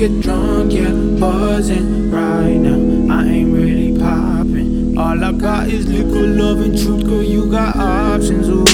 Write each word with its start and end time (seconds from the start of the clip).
get 0.00 0.22
drunk, 0.22 0.72
yeah, 0.72 0.92
buzzing 1.20 2.10
right 2.10 2.56
now. 2.56 3.14
I 3.14 3.26
ain't 3.26 3.52
really 3.52 3.98
popping. 3.98 4.96
All 4.96 5.22
I 5.22 5.30
got 5.32 5.68
is 5.68 5.86
liquor, 5.88 6.26
love, 6.26 6.60
and 6.60 6.72
truth, 6.72 7.04
girl, 7.04 7.22
you 7.22 7.50
got 7.50 7.76
options. 7.76 8.48
Ooh. 8.48 8.69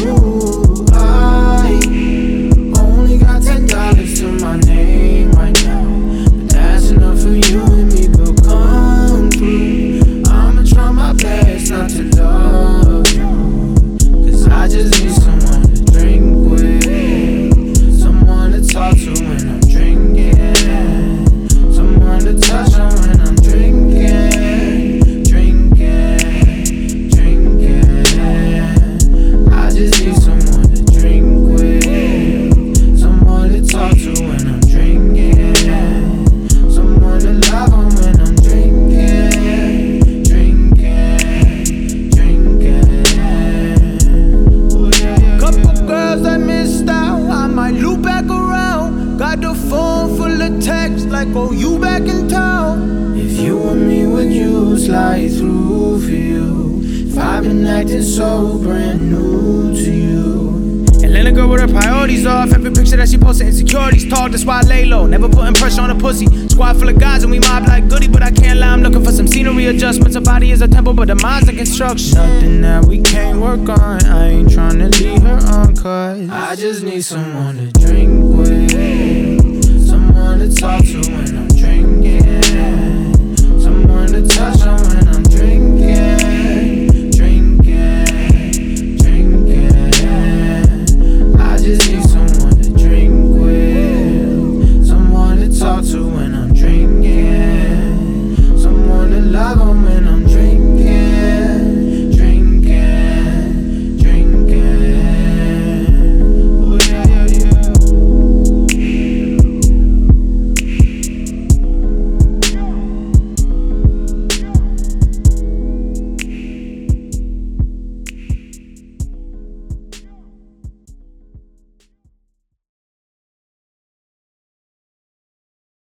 Chapo, 51.16 51.48
oh, 51.48 51.52
you 51.52 51.78
back 51.78 52.02
in 52.02 52.28
town. 52.28 53.16
If 53.16 53.40
you 53.40 53.70
and 53.70 53.88
me, 53.88 54.06
would 54.06 54.30
you 54.30 54.76
slide 54.76 55.30
through 55.30 56.02
for 56.02 56.10
you? 56.10 56.80
If 56.82 57.16
I've 57.16 57.42
been 57.42 57.66
acting 57.66 58.02
so 58.02 58.58
brand 58.58 59.10
new 59.10 59.74
to 59.74 59.90
you. 59.90 60.84
Atlanta 61.02 61.32
girl 61.32 61.48
with 61.48 61.62
her 61.62 61.68
priorities 61.68 62.26
off. 62.26 62.52
Every 62.52 62.70
picture 62.70 62.96
that 62.96 63.08
she 63.08 63.16
posted, 63.16 63.46
insecurities 63.46 64.06
talk. 64.10 64.32
That's 64.32 64.44
why 64.44 64.58
I 64.58 64.62
lay 64.64 64.84
low. 64.84 65.06
Never 65.06 65.26
putting 65.26 65.54
pressure 65.54 65.80
on 65.80 65.88
a 65.88 65.94
pussy. 65.94 66.26
Squad 66.48 66.74
full 66.74 66.90
of 66.90 66.98
guys 66.98 67.22
and 67.22 67.32
we 67.32 67.38
mob 67.38 67.66
like 67.66 67.88
goody, 67.88 68.08
but 68.08 68.22
I 68.22 68.30
can't 68.30 68.58
lie. 68.58 68.68
I'm 68.68 68.82
looking 68.82 69.02
for 69.02 69.12
some 69.12 69.26
scenery 69.26 69.66
adjustments. 69.66 70.16
Her 70.16 70.20
body 70.20 70.50
is 70.50 70.60
a 70.60 70.68
temple, 70.68 70.92
but 70.92 71.08
the 71.08 71.14
mind's 71.14 71.48
a 71.48 71.54
construction. 71.54 72.18
Nothing 72.18 72.60
that 72.60 72.84
we 72.84 73.00
can't 73.00 73.40
work 73.40 73.66
on. 73.70 74.04
I 74.04 74.32
ain't 74.32 74.52
trying 74.52 74.80
to 74.80 74.88
leave 74.88 75.22
her 75.22 75.38
on, 75.46 75.74
cause 75.76 76.28
I 76.28 76.56
just 76.56 76.82
need 76.82 77.02
someone 77.02 77.56
to 77.56 77.72
drink 77.72 78.22
with, 78.36 79.45